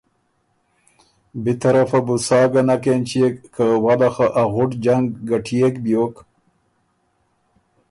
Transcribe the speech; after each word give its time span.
بی 1.43 1.53
طرفه 1.61 1.99
بُو 2.05 2.15
سا 2.25 2.39
ګۀ 2.51 2.61
نک 2.67 2.83
اېنچيېک 2.91 3.35
که 3.53 3.65
وله 3.83 4.09
خه 4.15 4.27
ا 4.41 4.43
غُټ 4.53 4.71
جنګ 4.83 5.05
ګټيېک 5.29 5.75
بیوک 5.83 6.15